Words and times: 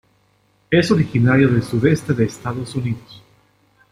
Es 0.71 0.89
originario 0.89 1.47
del 1.47 1.61
sudeste 1.61 2.13
de 2.15 2.25
Estados 2.25 2.73
Unidos. 2.73 3.21